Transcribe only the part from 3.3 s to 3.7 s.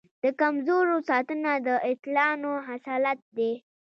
دی.